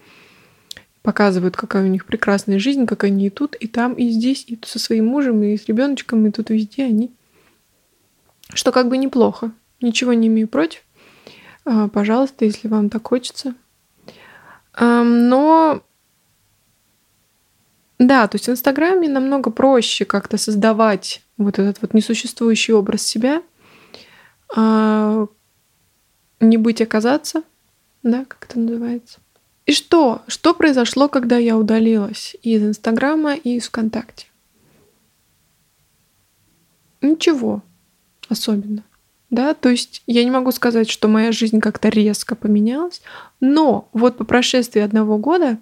[1.01, 4.59] показывают, какая у них прекрасная жизнь, как они и тут, и там, и здесь, и
[4.65, 7.11] со своим мужем, и с ребеночком, и тут везде они.
[8.53, 9.51] Что как бы неплохо.
[9.81, 10.81] Ничего не имею против.
[11.63, 13.55] А, пожалуйста, если вам так хочется.
[14.79, 15.83] Но
[18.01, 23.43] да, то есть в Инстаграме намного проще как-то создавать вот этот вот несуществующий образ себя,
[24.55, 25.27] а
[26.39, 27.43] не быть оказаться,
[28.01, 29.19] да, как это называется.
[29.67, 30.23] И что?
[30.25, 34.25] Что произошло, когда я удалилась из Инстаграма и из ВКонтакте?
[37.01, 37.61] Ничего
[38.29, 38.83] особенно.
[39.29, 43.03] Да, то есть я не могу сказать, что моя жизнь как-то резко поменялась,
[43.39, 45.59] но вот по прошествии одного года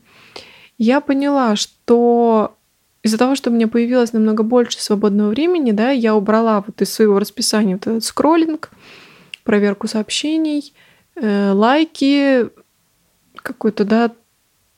[0.80, 2.56] я поняла, что
[3.04, 6.92] из-за того, что у меня появилось намного больше свободного времени, да, я убрала вот из
[6.92, 8.72] своего расписания вот этот скроллинг,
[9.44, 10.74] проверку сообщений,
[11.16, 12.50] э, лайки,
[13.36, 14.12] какую-то, да,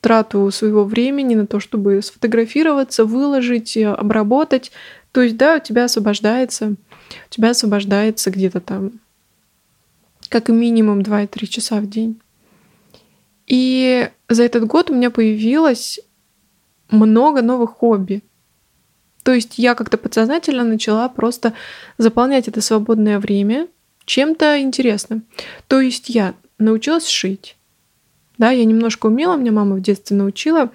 [0.01, 4.71] трату своего времени на то, чтобы сфотографироваться, выложить, э, обработать.
[5.11, 8.93] То есть, да, у тебя освобождается, у тебя освобождается где-то там
[10.29, 12.19] как минимум 2-3 часа в день.
[13.51, 15.99] И за этот год у меня появилось
[16.89, 18.23] много новых хобби.
[19.23, 21.51] То есть я как-то подсознательно начала просто
[21.97, 23.67] заполнять это свободное время
[24.05, 25.23] чем-то интересным.
[25.67, 27.57] То есть я научилась шить.
[28.37, 30.71] Да, я немножко умела, меня мама в детстве научила.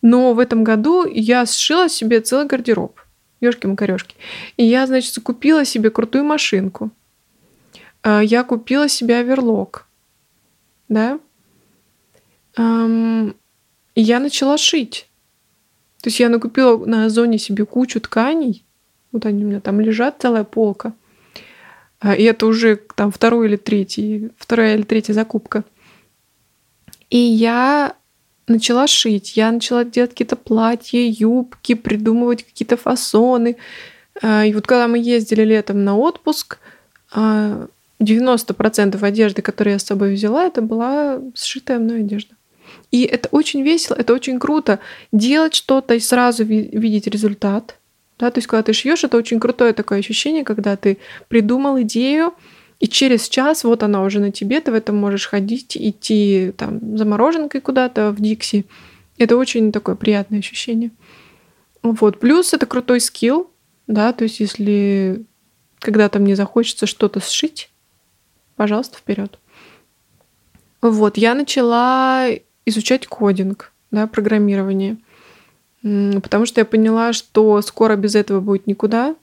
[0.00, 3.00] Но в этом году я сшила себе целый гардероб.
[3.40, 4.14] ёшки макарёшки
[4.56, 6.92] И я, значит, закупила себе крутую машинку.
[8.04, 9.88] А, я купила себе оверлок.
[10.88, 11.18] Да,
[12.56, 13.34] эм,
[13.94, 15.08] я начала шить.
[16.02, 18.64] То есть я накупила на Озоне себе кучу тканей.
[19.12, 20.92] Вот они у меня там лежат, целая полка.
[22.00, 25.64] А, и это уже там второй или третий, вторая или третья закупка.
[27.08, 27.96] И я
[28.46, 29.36] начала шить.
[29.36, 33.56] Я начала делать какие-то платья, юбки, придумывать какие-то фасоны.
[34.22, 36.58] А, и вот когда мы ездили летом на отпуск,
[37.12, 37.68] а,
[38.00, 42.33] 90% одежды, которую я с собой взяла, это была сшитая мной одежда.
[42.94, 44.78] И это очень весело, это очень круто
[45.10, 47.76] делать что-то и сразу видеть результат.
[48.20, 52.34] Да, то есть, когда ты шьешь, это очень крутое такое ощущение, когда ты придумал идею,
[52.78, 56.96] и через час вот она уже на тебе, ты в этом можешь ходить, идти там
[56.96, 58.64] за мороженкой куда-то в Дикси.
[59.18, 60.92] Это очень такое приятное ощущение.
[61.82, 62.20] Вот.
[62.20, 63.50] Плюс это крутой скилл,
[63.88, 65.24] да, то есть если
[65.80, 67.70] когда-то мне захочется что-то сшить,
[68.54, 69.36] пожалуйста, вперед.
[70.80, 72.28] Вот, я начала
[72.66, 74.96] изучать кодинг, да, программирование,
[75.82, 79.16] потому что я поняла, что скоро без этого будет никуда.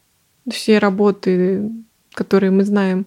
[0.50, 1.70] Все работы,
[2.14, 3.06] которые мы знаем,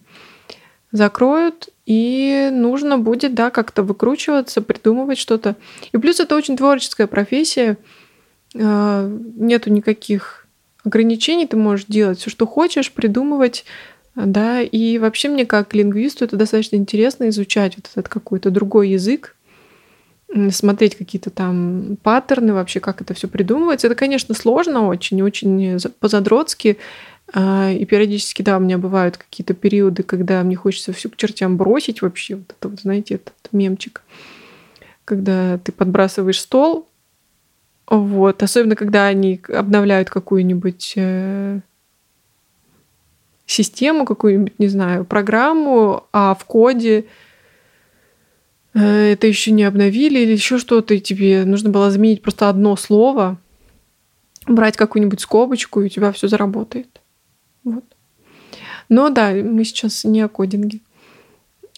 [0.93, 5.57] закроют, и нужно будет, да, как-то выкручиваться, придумывать что-то.
[5.93, 7.77] И плюс это очень творческая профессия,
[8.57, 10.47] а, нету никаких
[10.85, 13.65] ограничений, ты можешь делать все, что хочешь, придумывать,
[14.15, 19.35] да, и вообще мне как лингвисту это достаточно интересно изучать вот этот какой-то другой язык,
[20.51, 23.87] смотреть какие-то там паттерны вообще, как это все придумывается.
[23.87, 26.79] Это, конечно, сложно очень, очень по-задротски,
[27.33, 31.57] а, и периодически, да, у меня бывают какие-то периоды, когда мне хочется все к чертям
[31.57, 32.37] бросить вообще.
[32.37, 34.03] Вот это вот, знаете, этот мемчик.
[35.05, 36.89] Когда ты подбрасываешь стол,
[37.87, 41.61] вот, особенно когда они обновляют какую-нибудь э,
[43.47, 47.07] систему, какую-нибудь, не знаю, программу, а в коде
[48.81, 53.39] это еще не обновили или еще что-то, и тебе нужно было заменить просто одно слово,
[54.47, 57.01] брать какую-нибудь скобочку, и у тебя все заработает.
[57.63, 57.85] Вот.
[58.89, 60.81] Но да, мы сейчас не о кодинге.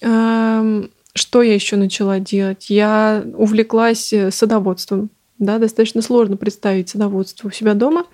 [0.01, 2.69] Что я еще начала делать?
[2.69, 5.09] Я увлеклась э, садоводством.
[5.39, 8.05] Да, достаточно сложно представить садоводство у себя дома,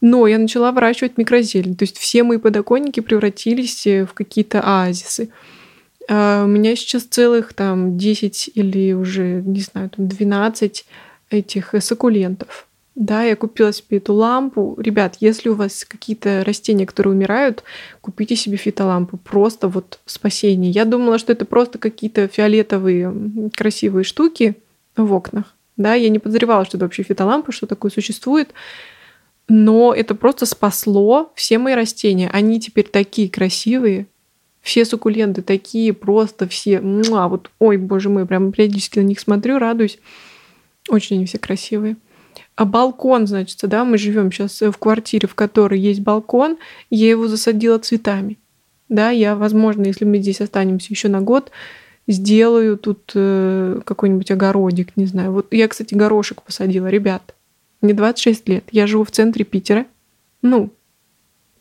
[0.00, 1.76] но я начала выращивать микрозелень.
[1.76, 5.30] То есть все мои подоконники превратились э, в какие-то оазисы.
[6.12, 10.84] А, у меня сейчас целых там 10 или уже, не знаю, там 12
[11.30, 12.66] этих суккулентов.
[12.96, 14.76] Да, я купила себе эту лампу.
[14.78, 17.62] Ребят, если у вас какие-то растения, которые умирают,
[18.00, 19.18] купите себе фитолампу.
[19.18, 20.72] Просто вот спасение.
[20.72, 24.56] Я думала, что это просто какие-то фиолетовые красивые штуки
[24.96, 25.54] в окнах.
[25.76, 28.50] Да, я не подозревала, что это вообще фитолампа, что такое существует.
[29.48, 32.28] Но это просто спасло все мои растения.
[32.32, 34.08] Они теперь такие красивые.
[34.60, 36.80] Все суккуленты такие, просто все.
[36.80, 39.98] Муа, вот, ой, боже мой, прям периодически на них смотрю, радуюсь.
[40.88, 41.96] Очень они все красивые.
[42.56, 46.58] А балкон, значит, да, мы живем сейчас в квартире, в которой есть балкон,
[46.90, 48.38] я его засадила цветами.
[48.88, 51.50] Да, я, возможно, если мы здесь останемся еще на год,
[52.06, 55.32] сделаю тут э, какой-нибудь огородик, не знаю.
[55.32, 57.34] Вот я, кстати, горошек посадила, ребят.
[57.80, 59.86] Мне 26 лет, я живу в центре Питера.
[60.42, 60.70] Ну,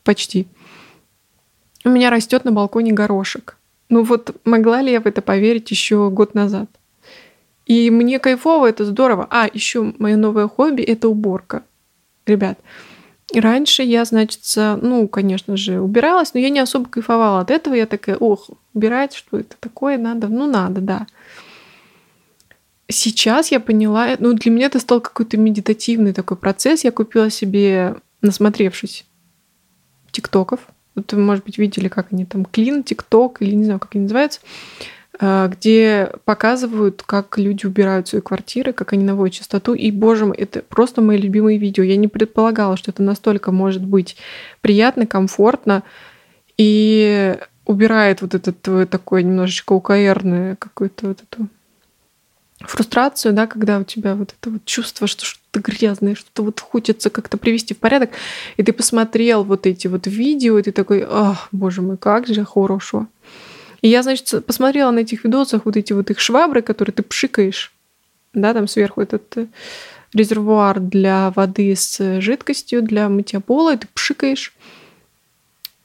[0.04, 0.48] почти.
[1.86, 3.58] У меня растет на балконе горошек.
[3.90, 6.70] Ну вот могла ли я в это поверить еще год назад?
[7.66, 9.28] И мне кайфово, это здорово.
[9.30, 11.64] А, еще мое новое хобби— это уборка.
[12.26, 12.60] Ребят,
[13.34, 17.76] раньше я, значит, ну, конечно же, убиралась, но я не особо кайфовала от этого.
[17.76, 20.28] Я такая, ох, убирать, что это такое надо?
[20.28, 21.08] Ну, надо, да.
[22.88, 26.84] Сейчас я поняла, ну, для меня это стал какой-то медитативный такой процесс.
[26.84, 29.06] Я купила себе, насмотревшись
[30.12, 30.62] тиктоков,
[31.00, 34.04] вот вы, может быть, видели, как они там, клин, тикток, или не знаю, как они
[34.04, 34.40] называются,
[35.22, 39.74] Э, где показывают, как люди убирают свои квартиры, как они наводят чистоту.
[39.74, 41.84] И, боже мой, это просто мои любимые видео.
[41.84, 44.16] Я не предполагала, что это настолько может быть
[44.62, 45.84] приятно, комфортно
[46.58, 51.48] и убирает вот этот такой немножечко укоерный какой-то вот эту
[52.62, 57.10] фрустрацию, да, когда у тебя вот это вот чувство, что что-то грязное, что-то вот хочется
[57.10, 58.12] как-то привести в порядок,
[58.58, 62.46] и ты посмотрел вот эти вот видео, и ты такой, ах, боже мой, как же
[62.46, 63.08] хорошо.
[63.82, 67.74] И я, значит, посмотрела на этих видосах вот эти вот их швабры, которые ты пшикаешь,
[68.34, 69.48] да, там сверху этот э,
[70.14, 74.54] резервуар для воды с жидкостью для мытья пола, и ты пшикаешь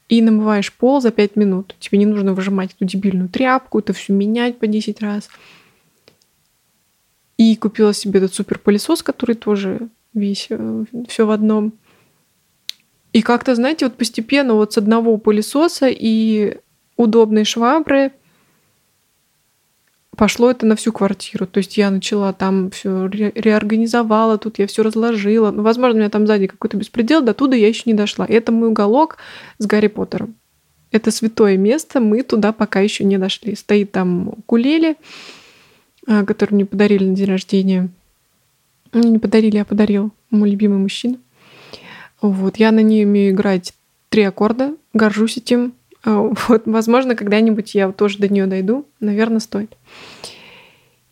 [0.09, 1.75] и намываешь пол за 5 минут.
[1.79, 5.29] Тебе не нужно выжимать эту дебильную тряпку, это все менять по 10 раз.
[7.37, 11.73] И купила себе этот супер пылесос, который тоже весь э, все в одном.
[13.11, 16.57] И как-то, знаете, вот постепенно вот с одного пылесоса и
[16.97, 18.11] удобные швабры.
[20.17, 21.45] Пошло это на всю квартиру.
[21.45, 25.51] То есть я начала там все ре- реорганизовала, тут я все разложила.
[25.51, 28.25] Ну, возможно, у меня там сзади какой-то беспредел, до туда я еще не дошла.
[28.25, 29.17] Это мой уголок
[29.57, 30.35] с Гарри Поттером.
[30.91, 33.55] Это святое место, мы туда пока еще не дошли.
[33.55, 34.95] Стоит там кулели,
[36.05, 37.89] который мне подарили на день рождения.
[38.93, 41.17] Ну, не подарили, а подарил мой любимый мужчина.
[42.21, 43.73] Вот, я на ней умею играть
[44.09, 45.73] три аккорда, горжусь этим.
[46.03, 48.85] А, вот, возможно, когда-нибудь я тоже до нее дойду.
[48.99, 49.75] Наверное, стоит.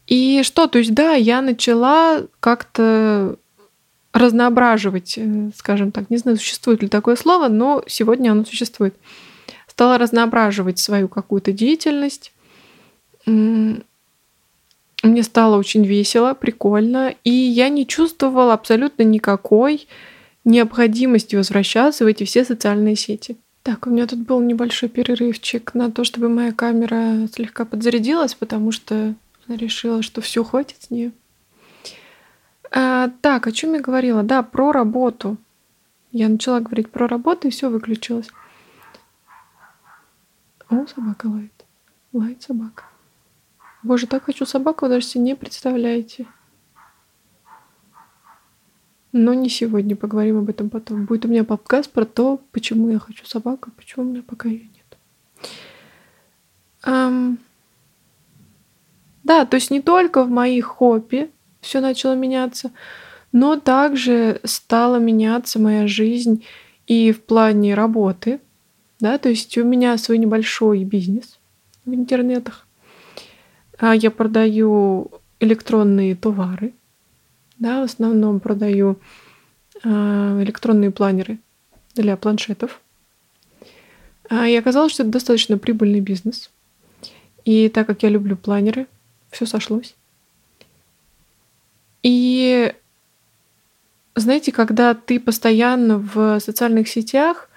[0.07, 3.37] И что, то есть, да, я начала как-то
[4.11, 8.95] разноображивать, э, скажем так, не знаю, существует ли такое слово, но сегодня оно существует.
[9.67, 12.31] Стала разноображивать свою какую-то деятельность.
[15.03, 19.85] Мне стало очень весело, прикольно, и я не чувствовала абсолютно никакой
[20.45, 23.35] необходимости возвращаться в эти все социальные сети.
[23.63, 28.71] Так, у меня тут был небольшой перерывчик на то, чтобы моя камера слегка подзарядилась, потому
[28.71, 29.13] что
[29.49, 31.11] решила, что все хватит с нее.
[32.71, 34.23] А, так, о чем я говорила?
[34.23, 35.35] Да, про работу.
[36.13, 38.29] Я начала говорить про работу, и все выключилось.
[40.69, 41.65] О, собака лает.
[42.13, 42.85] Лает собака.
[43.83, 46.25] Боже, так хочу собаку, даже себе не представляете.
[49.11, 51.05] Но не сегодня, поговорим об этом потом.
[51.05, 54.63] Будет у меня подкаст про то, почему я хочу собаку, почему у меня пока ее
[54.63, 54.97] нет.
[56.83, 57.37] Um,
[59.23, 61.29] да, то есть не только в моих хобби
[61.61, 62.71] все начало меняться,
[63.31, 66.45] но также стала меняться моя жизнь
[66.87, 68.39] и в плане работы.
[68.99, 71.39] Да, то есть у меня свой небольшой бизнес
[71.85, 72.65] в интернетах.
[73.83, 76.73] А я продаю электронные товары.
[77.59, 78.97] Да, в основном продаю
[79.83, 81.37] а, электронные планеры
[81.93, 82.79] для планшетов.
[84.29, 86.49] А, и оказалось, что это достаточно прибыльный бизнес.
[87.43, 88.87] И так как я люблю планеры,
[89.31, 89.95] все сошлось.
[92.03, 92.73] И
[94.15, 97.49] знаете, когда ты постоянно в социальных сетях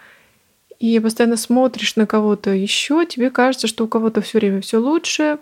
[0.81, 5.39] и постоянно смотришь на кого-то еще, тебе кажется, что у кого-то все время все лучше,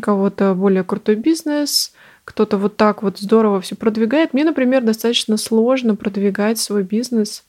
[0.00, 1.92] кого-то более крутой бизнес,
[2.24, 4.32] кто-то вот так вот здорово все продвигает.
[4.32, 7.44] Мне, например, достаточно сложно продвигать свой бизнес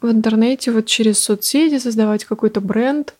[0.00, 3.14] в интернете, вот через соцсети, создавать какой-то бренд.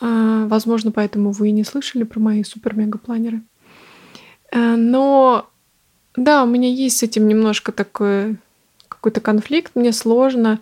[0.00, 3.42] А, возможно, поэтому вы и не слышали про мои супер-мега-планеры.
[4.52, 5.48] Э, но
[6.16, 8.36] да, у меня есть с этим немножко такой
[8.88, 9.72] какой-то конфликт.
[9.74, 10.60] Мне сложно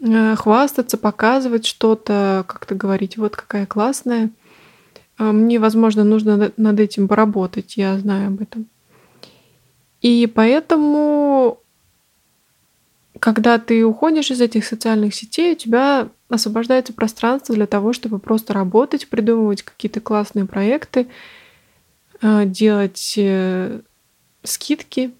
[0.00, 4.30] э, хвастаться, показывать что-то, как-то говорить, вот какая классная.
[5.18, 8.66] Э, мне, возможно, нужно над этим поработать, я знаю об этом.
[10.00, 11.58] И поэтому,
[13.18, 18.52] когда ты уходишь из этих социальных сетей, у тебя освобождается пространство для того, чтобы просто
[18.52, 21.06] работать, придумывать какие-то классные проекты,
[22.20, 23.80] а, делать э,
[24.42, 25.12] скидки,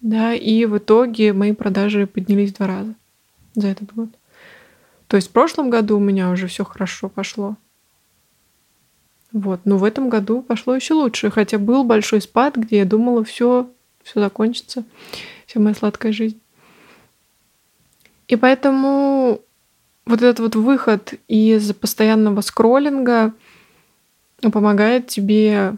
[0.00, 2.94] да, и в итоге мои продажи поднялись в два раза
[3.54, 4.08] за этот год.
[5.06, 7.56] То есть в прошлом году у меня уже все хорошо пошло.
[9.32, 13.24] Вот, но в этом году пошло еще лучше, хотя был большой спад, где я думала,
[13.24, 13.70] все,
[14.02, 14.84] все закончится,
[15.46, 16.38] вся моя сладкая жизнь.
[18.28, 19.40] И поэтому
[20.04, 23.32] вот этот вот выход из постоянного скроллинга
[24.40, 25.76] помогает тебе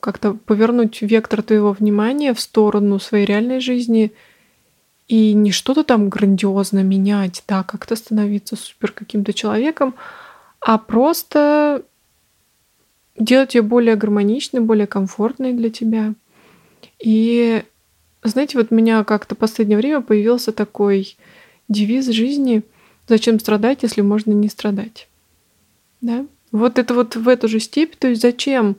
[0.00, 4.12] как-то повернуть вектор твоего внимания в сторону своей реальной жизни
[5.08, 9.94] и не что-то там грандиозно менять, да, как-то становиться супер каким-то человеком,
[10.60, 11.84] а просто
[13.16, 16.14] делать ее более гармоничной, более комфортной для тебя.
[16.98, 17.62] И
[18.22, 21.16] знаете, вот у меня как-то в последнее время появился такой
[21.68, 22.62] девиз жизни
[23.06, 25.08] «Зачем страдать, если можно не страдать?»
[26.00, 26.26] Да?
[26.52, 28.76] Вот это вот в эту же степь, то есть зачем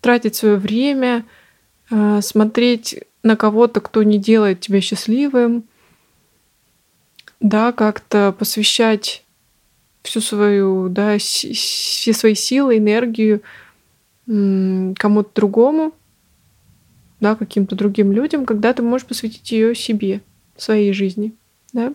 [0.00, 1.24] тратить свое время,
[1.90, 5.64] э, смотреть на кого-то, кто не делает тебя счастливым,
[7.40, 9.24] да, как-то посвящать
[10.02, 13.42] всю свою, да, все свои силы, энергию
[14.26, 15.92] кому-то другому,
[17.20, 20.20] да, каким-то другим людям, когда ты можешь посвятить ее себе,
[20.56, 21.34] своей жизни,
[21.72, 21.92] да.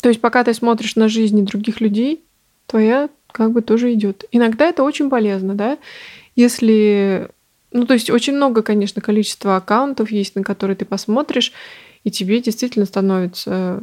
[0.00, 2.24] То есть пока ты смотришь на жизни других людей,
[2.66, 4.24] твоя как бы тоже идет.
[4.32, 5.78] Иногда это очень полезно, да,
[6.36, 7.28] если...
[7.72, 11.52] Ну, то есть очень много, конечно, количество аккаунтов есть, на которые ты посмотришь,
[12.02, 13.80] и тебе действительно становится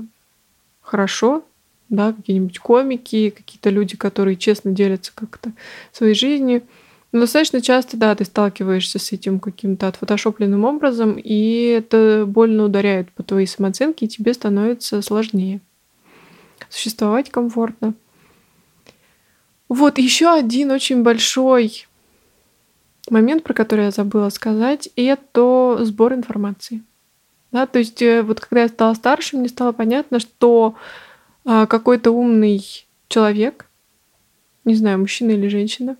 [0.81, 1.45] хорошо,
[1.89, 5.51] да, какие-нибудь комики, какие-то люди, которые честно делятся как-то
[5.91, 6.63] своей жизнью.
[7.11, 13.11] Но достаточно часто, да, ты сталкиваешься с этим каким-то отфотошопленным образом, и это больно ударяет
[13.11, 15.61] по твоей самооценке, и тебе становится сложнее
[16.69, 17.93] существовать комфортно.
[19.69, 21.87] Вот еще один очень большой
[23.09, 26.83] момент, про который я забыла сказать, это сбор информации.
[27.51, 30.75] Да, то есть э, вот когда я стала старше, мне стало понятно, что
[31.47, 32.61] какой-то умный
[33.07, 33.69] человек,
[34.65, 35.97] не знаю, мужчина или женщина,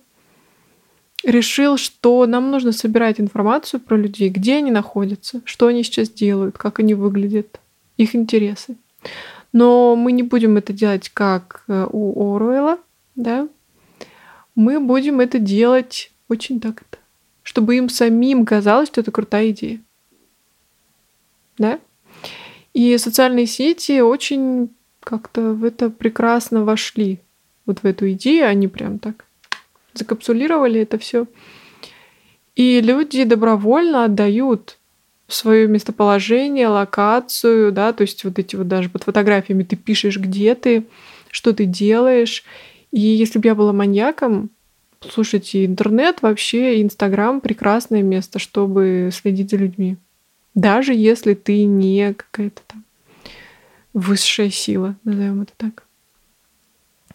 [1.24, 6.58] решил, что нам нужно собирать информацию про людей, где они находятся, что они сейчас делают,
[6.58, 7.60] как они выглядят,
[7.96, 8.76] их интересы.
[9.52, 12.78] Но мы не будем это делать как э, у Оруэлла,
[13.16, 13.48] да.
[14.54, 17.00] Мы будем это делать очень так это,
[17.42, 19.80] чтобы им самим казалось, что это крутая идея.
[21.56, 21.80] Да?
[22.74, 24.70] И социальные сети очень
[25.08, 27.20] как-то в это прекрасно вошли.
[27.64, 29.24] Вот в эту идею они прям так
[29.94, 31.26] закапсулировали это все.
[32.54, 34.76] И люди добровольно отдают
[35.26, 40.54] свое местоположение, локацию, да, то есть вот эти вот даже под фотографиями ты пишешь, где
[40.54, 40.84] ты,
[41.30, 42.44] что ты делаешь.
[42.92, 44.50] И если бы я была маньяком,
[45.00, 49.96] слушайте, интернет вообще, Инстаграм прекрасное место, чтобы следить за людьми.
[50.54, 52.84] Даже если ты не какая-то там
[53.98, 55.84] высшая сила, назовем это так.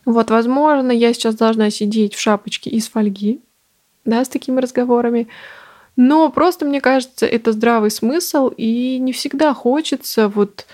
[0.05, 3.41] Вот, возможно, я сейчас должна сидеть в шапочке из фольги,
[4.03, 5.27] да, с такими разговорами.
[5.95, 10.65] Но просто, мне кажется, это здравый смысл, и не всегда хочется вот,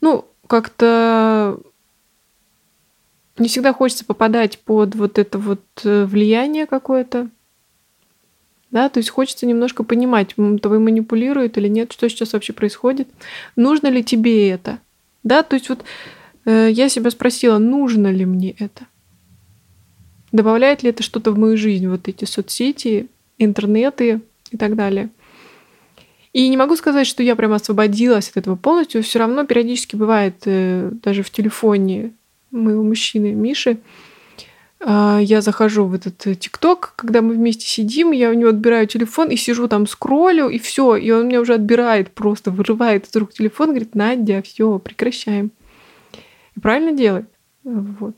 [0.00, 1.58] ну, как-то
[3.38, 7.28] не всегда хочется попадать под вот это вот э, влияние какое-то.
[8.70, 13.08] Да, то есть хочется немножко понимать, тобой манипулируют или нет, что сейчас вообще происходит,
[13.56, 14.78] нужно ли тебе это.
[15.24, 15.84] Да, то есть вот
[16.44, 18.86] э, я себя спросила, нужно ли мне это.
[20.30, 23.08] Добавляет ли это что-то в мою жизнь, вот эти соцсети,
[23.38, 24.20] интернеты
[24.50, 25.08] и так далее.
[26.32, 29.02] И не могу сказать, что я прям освободилась от этого полностью.
[29.02, 32.12] Все равно периодически бывает э, даже в телефоне
[32.50, 33.78] моего мужчины Миши.
[34.84, 38.86] Э, я захожу в этот э, ТикТок, когда мы вместе сидим, я у него отбираю
[38.86, 43.16] телефон и сижу там скроллю, и все, и он меня уже отбирает, просто вырывает из
[43.16, 45.50] рук телефон, говорит, Надя, все, прекращаем.
[46.56, 47.26] И правильно делает.
[47.64, 48.14] Вот.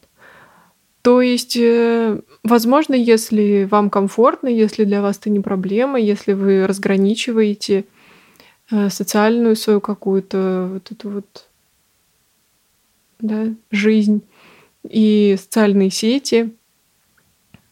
[1.03, 6.67] То есть, э, возможно, если вам комфортно, если для вас это не проблема, если вы
[6.67, 7.85] разграничиваете
[8.73, 11.47] э, социальную свою какую-то вот эту вот
[13.21, 14.23] да, жизнь
[14.91, 16.53] и социальные сети,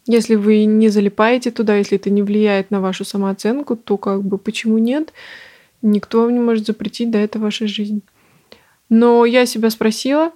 [0.07, 4.37] если вы не залипаете туда, если это не влияет на вашу самооценку, то как бы
[4.37, 5.13] почему нет?
[5.81, 8.01] Никто вам не может запретить, да, это ваша жизнь.
[8.89, 10.31] Но я себя спросила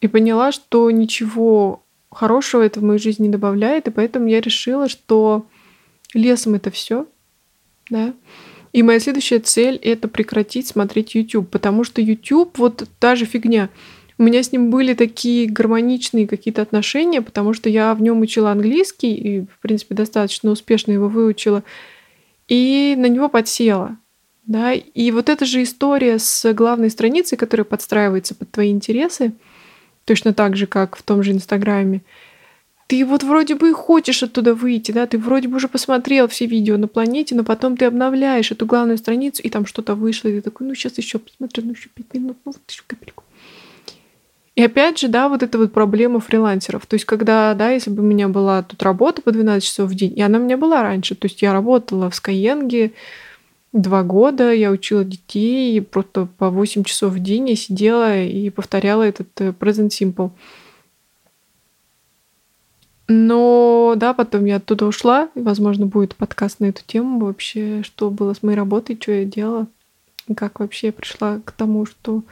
[0.00, 4.88] и поняла, что ничего хорошего это в мою жизнь не добавляет, и поэтому я решила,
[4.88, 5.46] что
[6.14, 7.06] лесом это все,
[7.90, 8.12] да.
[8.72, 13.70] И моя следующая цель— это прекратить смотреть YouTube, потому что YouTube— вот та же фигня.
[14.18, 18.50] У меня с ним были такие гармоничные какие-то отношения, потому что я в нем учила
[18.50, 21.62] английский и, в принципе, достаточно успешно его выучила,
[22.48, 23.96] и на него подсела.
[24.44, 24.72] Да?
[24.72, 29.32] И вот эта же история с главной страницей, которая подстраивается под твои интересы—
[30.08, 32.00] точно так же, как в том же Инстаграме.
[32.86, 36.46] Ты вот вроде бы и хочешь оттуда выйти, да, ты вроде бы уже посмотрел все
[36.46, 40.36] видео на планете, но потом ты обновляешь эту главную страницу, и там что-то вышло, и
[40.36, 43.24] ты такой, ну сейчас еще посмотрю, ну еще пять минут, ну вот еще капельку.
[44.58, 46.84] И опять же, да, вот эта вот проблема фрилансеров.
[46.86, 49.94] То есть, когда, да, если бы у меня была тут работа по 12 часов в
[49.94, 52.92] день, и она у меня была раньше, то есть я работала в Skyeng,
[53.72, 59.04] два года я учила детей, просто по 8 часов в день я сидела и повторяла
[59.04, 60.32] этот э, present simple.
[63.06, 68.10] Но да, потом я оттуда ушла, и, возможно, будет подкаст на эту тему вообще, что
[68.10, 69.68] было с моей работой, что я делала,
[70.36, 72.24] как вообще я пришла к тому, что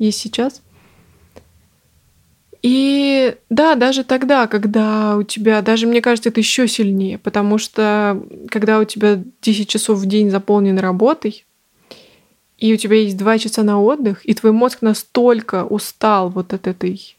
[0.00, 0.60] есть сейчас.
[2.62, 8.20] И да, даже тогда, когда у тебя, даже мне кажется, это еще сильнее, потому что
[8.50, 11.44] когда у тебя 10 часов в день заполнены работой,
[12.58, 16.66] и у тебя есть 2 часа на отдых, и твой мозг настолько устал вот от
[16.66, 17.16] этой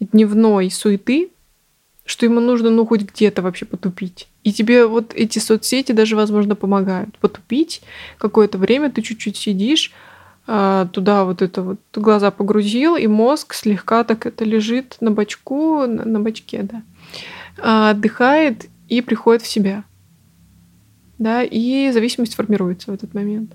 [0.00, 1.30] дневной суеты,
[2.04, 4.26] что ему нужно, ну, хоть где-то вообще потупить.
[4.42, 7.82] И тебе вот эти соцсети даже, возможно, помогают потупить.
[8.18, 9.92] Какое-то время ты чуть-чуть сидишь,
[10.92, 16.04] туда вот это вот глаза погрузил, и мозг слегка так это лежит на бочку, на,
[16.04, 16.82] на бочке, да,
[17.58, 19.84] а, отдыхает и приходит в себя.
[21.18, 23.52] Да, и зависимость формируется в этот момент.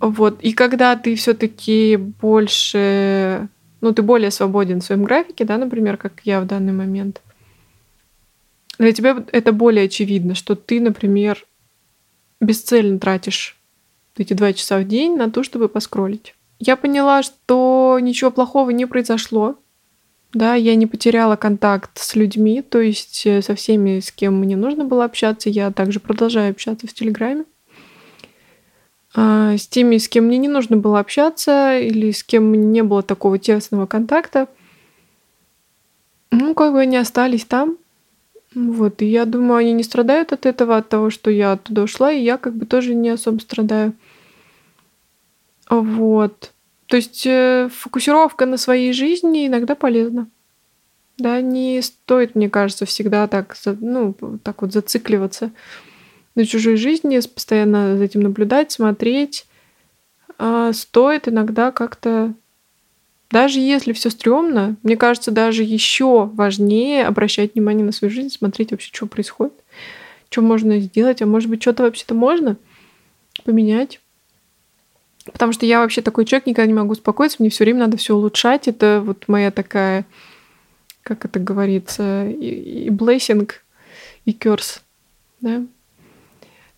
[0.00, 0.40] Вот.
[0.42, 3.48] И когда ты все-таки больше,
[3.80, 7.22] ну, ты более свободен в своем графике, да, например, как я в данный момент,
[8.78, 11.44] для тебя это более очевидно, что ты, например,
[12.40, 13.57] бесцельно тратишь
[14.20, 16.34] эти два часа в день на то, чтобы поскролить.
[16.58, 19.56] Я поняла, что ничего плохого не произошло.
[20.34, 24.56] Да, я не потеряла контакт с людьми, то есть э, со всеми, с кем мне
[24.56, 27.44] нужно было общаться, я также продолжаю общаться в Телеграме.
[29.14, 33.02] А с теми, с кем мне не нужно было общаться или с кем не было
[33.02, 34.48] такого тесного контакта,
[36.30, 37.78] ну, как бы они остались там.
[38.54, 42.12] Вот, и я думаю, они не страдают от этого, от того, что я оттуда ушла,
[42.12, 43.94] и я как бы тоже не особо страдаю.
[45.68, 46.52] Вот.
[46.86, 50.28] То есть э, фокусировка на своей жизни иногда полезна.
[51.18, 55.50] Да, не стоит, мне кажется, всегда так, ну, так вот зацикливаться
[56.34, 59.46] на чужой жизни, постоянно за этим наблюдать, смотреть.
[60.38, 62.32] А стоит иногда как-то
[63.30, 68.70] даже если все стрёмно, мне кажется, даже еще важнее обращать внимание на свою жизнь, смотреть
[68.70, 69.52] вообще, что происходит,
[70.30, 72.56] что можно сделать, а может быть, что-то вообще-то можно
[73.44, 74.00] поменять.
[75.32, 78.14] Потому что я вообще такой человек, никогда не могу успокоиться, мне все время надо все
[78.14, 78.68] улучшать.
[78.68, 80.04] Это вот моя такая,
[81.02, 83.50] как это говорится, и, и blessing,
[84.24, 84.80] и curse,
[85.40, 85.62] да.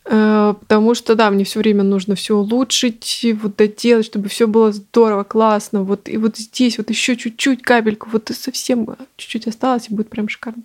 [0.05, 4.73] Э, потому что, да, мне все время нужно все улучшить, вот доделать, чтобы все было
[4.73, 5.83] здорово, классно.
[5.83, 10.29] Вот и вот здесь вот еще чуть-чуть капельку, вот совсем чуть-чуть осталось, и будет прям
[10.29, 10.63] шикарно.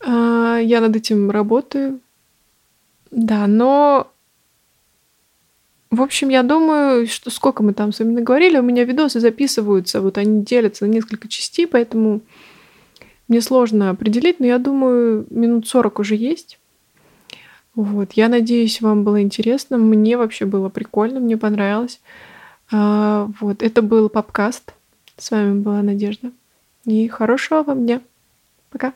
[0.00, 2.00] Э, я над этим работаю.
[3.10, 4.10] Да, но
[5.94, 10.00] в общем, я думаю, что сколько мы там с вами наговорили, у меня видосы записываются,
[10.00, 12.20] вот они делятся на несколько частей, поэтому
[13.28, 16.58] мне сложно определить, но я думаю, минут 40 уже есть.
[17.74, 19.78] Вот, я надеюсь, вам было интересно.
[19.78, 22.00] Мне вообще было прикольно, мне понравилось.
[22.70, 24.74] А, вот, это был Попкаст.
[25.16, 26.30] С вами была Надежда.
[26.84, 28.00] И хорошего вам дня.
[28.70, 28.92] Пока.